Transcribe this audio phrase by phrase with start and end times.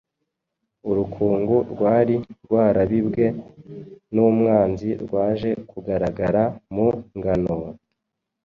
[0.89, 3.25] urukungu rwari rwarabibwe
[4.13, 6.43] n’umwanzi rwaje kugaragara
[6.73, 7.55] mu ngano,